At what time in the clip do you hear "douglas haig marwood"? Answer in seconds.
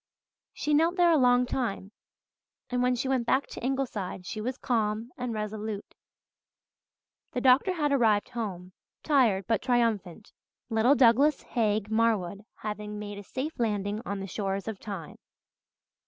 10.95-12.45